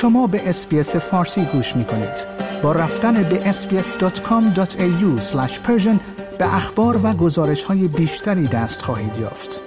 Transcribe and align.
شما 0.00 0.26
به 0.26 0.48
SBS 0.48 0.96
فارسی 0.96 1.44
گوش 1.44 1.76
می 1.76 1.84
کنید. 1.84 2.26
با 2.62 2.72
رفتن 2.72 3.22
به 3.22 3.52
sbs.com.au 3.52 5.34
به 6.38 6.54
اخبار 6.54 7.00
و 7.06 7.12
گزارش 7.12 7.64
های 7.64 7.88
بیشتری 7.88 8.46
دست 8.46 8.82
خواهید 8.82 9.16
یافت. 9.16 9.60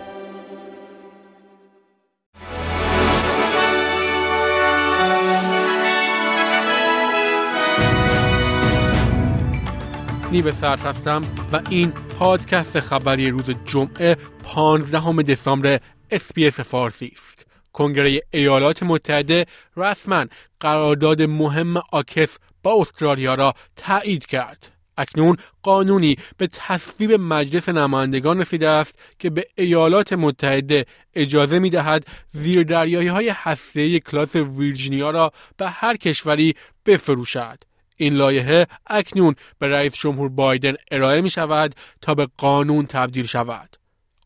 نیو 10.31 10.52
سرد 10.52 10.79
هستم 10.79 11.21
و 11.54 11.59
این 11.70 11.91
پادکست 12.20 12.79
خبری 12.79 13.29
روز 13.29 13.45
جمعه 13.65 14.18
15 14.43 15.23
دسامبر 15.23 15.79
SBS 16.12 16.59
فارسی 16.59 17.13
است. 17.15 17.42
کنگره 17.73 18.22
ایالات 18.32 18.84
متحده 18.84 19.45
رسما 19.77 20.26
قرارداد 20.59 21.22
مهم 21.22 21.77
AUKUS 21.91 22.38
با 22.63 22.82
استرالیا 22.82 23.34
را 23.34 23.54
تایید 23.76 24.26
کرد. 24.26 24.73
اکنون 24.98 25.38
قانونی 25.63 26.16
به 26.38 26.48
تصویب 26.48 27.12
مجلس 27.12 27.70
نمایندگان 27.70 28.41
رسیده 28.41 28.70
است 28.70 28.99
که 29.20 29.30
به 29.30 29.46
ایالات 29.55 30.13
متحده 30.13 30.86
اجازه 31.13 31.59
می 31.59 31.70
دهد 31.70 32.08
زیر 32.32 32.63
دریایی 32.63 33.08
های 33.08 33.30
هسته‌ای 33.30 33.99
کلاس 33.99 34.35
ویرجینیا 34.35 35.10
را 35.10 35.32
به 35.58 35.70
هر 35.70 35.98
کشوری 35.98 36.55
بفروشد. 36.85 37.63
این 37.98 38.13
لایحه 38.13 38.68
اکنون 38.88 39.35
به 39.60 39.68
رئیس 39.68 39.94
جمهور 39.94 40.30
بایدن 40.30 40.74
ارائه 40.91 41.21
می 41.21 41.30
شود 41.30 41.76
تا 42.02 42.16
به 42.16 42.27
قانون 42.38 42.85
تبدیل 42.85 43.26
شود. 43.26 43.77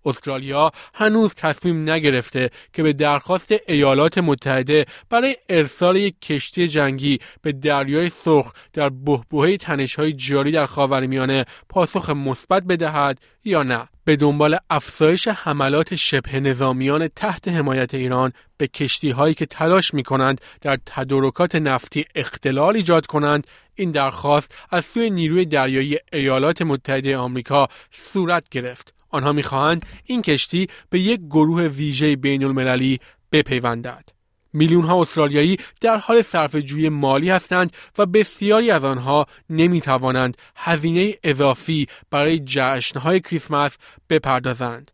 استرالیا 0.07 0.71
هنوز 0.93 1.33
تصمیم 1.33 1.89
نگرفته 1.89 2.49
که 2.73 2.83
به 2.83 2.93
درخواست 2.93 3.53
ایالات 3.67 4.17
متحده 4.17 4.85
برای 5.09 5.35
ارسال 5.49 5.95
یک 5.95 6.21
کشتی 6.21 6.67
جنگی 6.67 7.19
به 7.41 7.51
دریای 7.51 8.09
سرخ 8.09 8.53
در 8.73 8.89
بهبهه 8.89 9.57
تنش‌های 9.57 10.13
جاری 10.13 10.51
در 10.51 10.65
خاورمیانه 10.65 11.45
پاسخ 11.69 12.09
مثبت 12.09 12.63
بدهد 12.63 13.19
یا 13.43 13.63
نه. 13.63 13.87
به 14.07 14.15
دنبال 14.15 14.57
افزایش 14.69 15.27
حملات 15.27 15.95
شبه 15.95 16.39
نظامیان 16.39 17.07
تحت 17.07 17.47
حمایت 17.47 17.93
ایران 17.93 18.33
به 18.57 18.67
کشتی 18.67 19.09
هایی 19.09 19.33
که 19.33 19.45
تلاش 19.45 19.93
می 19.93 20.03
کنند 20.03 20.41
در 20.61 20.77
تدارکات 20.85 21.55
نفتی 21.55 22.05
اختلال 22.15 22.75
ایجاد 22.75 23.05
کنند 23.05 23.47
این 23.75 23.91
درخواست 23.91 24.51
از 24.71 24.85
سوی 24.85 25.09
نیروی 25.09 25.45
دریایی 25.45 25.97
ایالات 26.13 26.61
متحده 26.61 27.17
آمریکا 27.17 27.67
صورت 27.91 28.49
گرفت. 28.49 28.96
آنها 29.09 29.31
می‌خواهند 29.31 29.85
این 30.05 30.21
کشتی 30.21 30.67
به 30.89 30.99
یک 30.99 31.19
گروه 31.19 31.63
ویژه 31.63 32.15
بین 32.15 32.43
المللی 32.43 32.99
بپیوندد. 33.31 34.09
میلیون 34.53 34.85
ها 34.85 35.01
استرالیایی 35.01 35.57
در 35.81 35.97
حال 35.97 36.21
صرف 36.21 36.55
جوی 36.55 36.89
مالی 36.89 37.29
هستند 37.29 37.71
و 37.97 38.05
بسیاری 38.05 38.71
از 38.71 38.83
آنها 38.83 39.25
نمی 39.49 39.81
توانند 39.81 40.37
هزینه 40.55 41.13
اضافی 41.23 41.87
برای 42.11 42.39
جشنهای 42.45 43.19
کریسمس 43.19 43.77
بپردازند. 44.09 44.91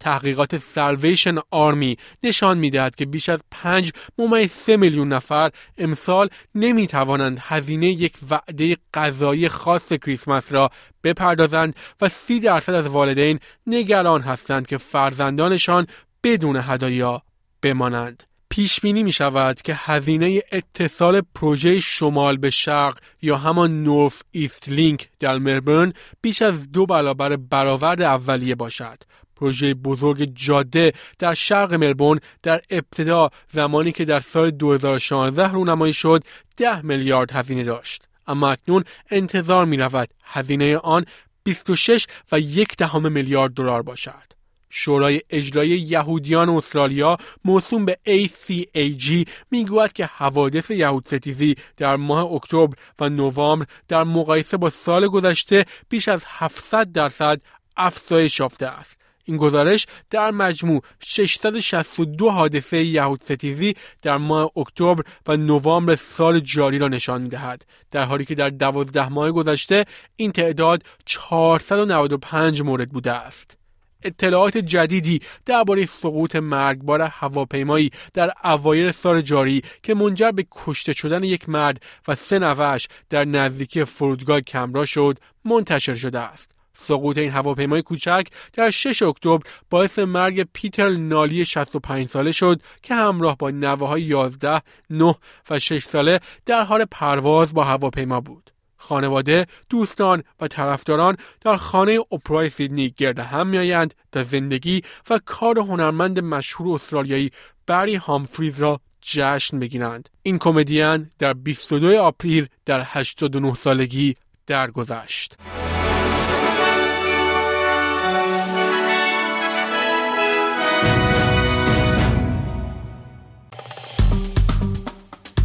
تحقیقات 0.00 0.58
سالویشن 0.58 1.36
آرمی 1.50 1.96
نشان 2.22 2.58
می‌دهد 2.58 2.94
که 2.94 3.06
بیش 3.06 3.28
از 3.28 3.40
5 3.50 3.92
ممیز 4.18 4.50
3 4.50 4.76
میلیون 4.76 5.08
نفر 5.08 5.50
امسال 5.78 6.28
نمی 6.54 6.86
توانند 6.86 7.38
هزینه 7.40 7.86
یک 7.86 8.12
وعده 8.30 8.76
غذایی 8.94 9.48
خاص 9.48 9.92
کریسمس 9.92 10.52
را 10.52 10.70
بپردازند 11.04 11.76
و 12.00 12.08
30 12.08 12.40
درصد 12.40 12.74
از 12.74 12.86
والدین 12.86 13.40
نگران 13.66 14.22
هستند 14.22 14.66
که 14.66 14.78
فرزندانشان 14.78 15.86
بدون 16.24 16.56
هدایا 16.56 17.22
بمانند. 17.62 18.22
پیش 18.48 18.80
بینی 18.80 19.02
می 19.02 19.12
شود 19.12 19.62
که 19.62 19.74
هزینه 19.76 20.42
اتصال 20.52 21.22
پروژه 21.34 21.80
شمال 21.80 22.36
به 22.36 22.50
شرق 22.50 22.98
یا 23.22 23.36
همان 23.36 23.82
نورف 23.82 24.22
ایست 24.30 24.68
لینک 24.68 25.08
در 25.20 25.38
مربرن 25.38 25.92
بیش 26.22 26.42
از 26.42 26.72
دو 26.72 26.86
برابر 26.86 27.36
برآورد 27.36 28.02
اولیه 28.02 28.54
باشد. 28.54 29.02
پروژه 29.36 29.74
بزرگ 29.74 30.30
جاده 30.34 30.92
در 31.18 31.34
شرق 31.34 31.74
ملبورن 31.74 32.20
در 32.42 32.60
ابتدا 32.70 33.30
زمانی 33.52 33.92
که 33.92 34.04
در 34.04 34.20
سال 34.20 34.50
2016 34.50 35.52
رونمایی 35.52 35.92
شد 35.92 36.24
10 36.56 36.82
میلیارد 36.82 37.32
هزینه 37.32 37.64
داشت. 37.64 38.02
اما 38.26 38.50
اکنون 38.50 38.84
انتظار 39.10 39.64
می 39.64 39.76
رود 39.76 40.08
هزینه 40.24 40.76
آن 40.76 41.06
26 41.42 42.06
و 42.32 42.40
یک 42.40 42.76
دهم 42.76 43.12
میلیارد 43.12 43.52
دلار 43.52 43.82
باشد. 43.82 44.36
شورای 44.70 45.22
اجرایی 45.30 45.70
یهودیان 45.70 46.48
استرالیا 46.48 47.18
موسوم 47.44 47.84
به 47.84 47.98
ACAG 48.06 49.28
می‌گوید 49.50 49.92
که 49.92 50.06
حوادث 50.06 50.70
یهود 50.70 51.06
ستیزی 51.06 51.56
در 51.76 51.96
ماه 51.96 52.32
اکتبر 52.32 52.74
و 53.00 53.08
نوامبر 53.08 53.66
در 53.88 54.04
مقایسه 54.04 54.56
با 54.56 54.70
سال 54.70 55.08
گذشته 55.08 55.64
بیش 55.88 56.08
از 56.08 56.22
700 56.26 56.92
درصد 56.92 57.40
افزایش 57.76 58.40
یافته 58.40 58.66
است. 58.66 58.96
این 59.26 59.36
گزارش 59.36 59.86
در 60.10 60.30
مجموع 60.30 60.82
662 61.00 62.30
حادثه 62.30 62.84
یهود 62.84 63.22
ستیزی 63.24 63.74
در 64.02 64.16
ماه 64.16 64.50
اکتبر 64.56 65.02
و 65.26 65.36
نوامبر 65.36 65.94
سال 65.94 66.40
جاری 66.40 66.78
را 66.78 66.88
نشان 66.88 67.22
می‌دهد 67.22 67.64
در 67.90 68.02
حالی 68.02 68.24
که 68.24 68.34
در 68.34 68.50
دوازده 68.50 69.08
ماه 69.08 69.30
گذشته 69.30 69.84
این 70.16 70.32
تعداد 70.32 70.82
495 71.04 72.62
مورد 72.62 72.90
بوده 72.90 73.12
است. 73.12 73.56
اطلاعات 74.02 74.58
جدیدی 74.58 75.20
درباره 75.46 75.86
سقوط 75.86 76.36
مرگبار 76.36 77.02
هواپیمایی 77.02 77.90
در 78.14 78.32
اوایل 78.44 78.90
سال 78.90 79.20
جاری 79.20 79.62
که 79.82 79.94
منجر 79.94 80.30
به 80.30 80.46
کشته 80.50 80.92
شدن 80.92 81.24
یک 81.24 81.48
مرد 81.48 81.82
و 82.08 82.14
سه 82.14 82.38
نوهش 82.38 82.88
در 83.10 83.24
نزدیکی 83.24 83.84
فرودگاه 83.84 84.40
کمرا 84.40 84.84
شد 84.84 85.18
منتشر 85.44 85.94
شده 85.94 86.18
است. 86.18 86.55
سقوط 86.88 87.18
این 87.18 87.30
هواپیمای 87.30 87.82
کوچک 87.82 88.26
در 88.52 88.70
6 88.70 89.02
اکتبر 89.02 89.50
باعث 89.70 89.98
مرگ 89.98 90.46
پیتر 90.52 90.90
نالی 90.90 91.44
65 91.44 92.08
ساله 92.08 92.32
شد 92.32 92.60
که 92.82 92.94
همراه 92.94 93.36
با 93.36 93.50
نوه 93.50 93.88
های 93.88 94.02
11, 94.02 94.62
9 94.90 95.14
و 95.50 95.58
6 95.58 95.84
ساله 95.84 96.20
در 96.46 96.64
حال 96.64 96.84
پرواز 96.84 97.54
با 97.54 97.64
هواپیما 97.64 98.20
بود. 98.20 98.50
خانواده، 98.76 99.46
دوستان 99.70 100.22
و 100.40 100.48
طرفداران 100.48 101.16
در 101.40 101.56
خانه 101.56 101.98
اپرای 102.12 102.50
سیدنی 102.50 102.94
گرد 102.96 103.18
هم 103.18 103.46
میآیند 103.46 103.94
تا 104.12 104.24
زندگی 104.24 104.82
و 105.10 105.20
کار 105.24 105.58
هنرمند 105.58 106.20
مشهور 106.20 106.74
استرالیایی 106.74 107.30
بری 107.66 107.94
هامفریز 107.96 108.60
را 108.60 108.80
جشن 109.02 109.58
بگیرند. 109.58 110.08
این 110.22 110.38
کمدین 110.38 111.10
در 111.18 111.32
22 111.32 111.98
آپریل 111.98 112.48
در 112.64 112.82
89 112.84 113.54
سالگی 113.54 114.16
درگذشت. 114.46 115.36